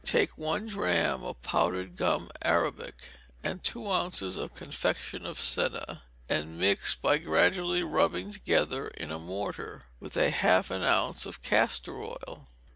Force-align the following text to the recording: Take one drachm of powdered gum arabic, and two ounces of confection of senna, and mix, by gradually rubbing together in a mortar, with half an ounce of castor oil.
Take 0.03 0.35
one 0.35 0.65
drachm 0.67 1.23
of 1.23 1.43
powdered 1.43 1.95
gum 1.95 2.31
arabic, 2.41 2.95
and 3.43 3.63
two 3.63 3.87
ounces 3.91 4.35
of 4.35 4.55
confection 4.55 5.27
of 5.27 5.39
senna, 5.39 6.01
and 6.27 6.57
mix, 6.57 6.95
by 6.95 7.19
gradually 7.19 7.83
rubbing 7.83 8.31
together 8.31 8.87
in 8.87 9.11
a 9.11 9.19
mortar, 9.19 9.83
with 9.99 10.15
half 10.15 10.71
an 10.71 10.81
ounce 10.81 11.27
of 11.27 11.43
castor 11.43 12.01
oil. 12.03 12.47